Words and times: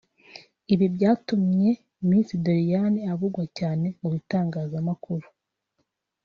Ibi 0.73 0.85
byatumye 0.95 1.69
Miss 2.07 2.29
Doriane 2.43 3.01
avugwa 3.13 3.43
cyane 3.57 3.87
mu 3.99 4.07
bitangazamakuru 4.13 5.27